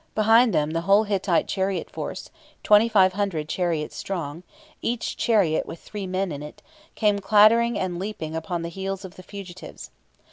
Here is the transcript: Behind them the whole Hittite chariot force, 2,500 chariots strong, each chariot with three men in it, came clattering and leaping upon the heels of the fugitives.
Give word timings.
Behind 0.15 0.51
them 0.51 0.71
the 0.71 0.81
whole 0.81 1.03
Hittite 1.03 1.47
chariot 1.47 1.87
force, 1.87 2.31
2,500 2.63 3.47
chariots 3.47 3.95
strong, 3.95 4.41
each 4.81 5.15
chariot 5.15 5.67
with 5.67 5.77
three 5.79 6.07
men 6.07 6.31
in 6.31 6.41
it, 6.41 6.63
came 6.95 7.19
clattering 7.19 7.77
and 7.77 7.99
leaping 7.99 8.35
upon 8.35 8.63
the 8.63 8.69
heels 8.69 9.05
of 9.05 9.15
the 9.15 9.21
fugitives. 9.21 9.91